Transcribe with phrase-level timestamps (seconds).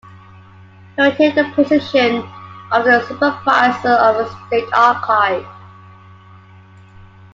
[0.97, 2.27] He retained the position
[2.71, 5.45] of the supervisor of the State Archive.